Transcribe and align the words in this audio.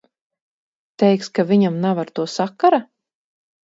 Teiksi, 1.03 1.31
ka 1.37 1.47
viņam 1.53 1.79
nav 1.87 2.05
ar 2.07 2.13
to 2.19 2.29
sakara? 2.41 2.85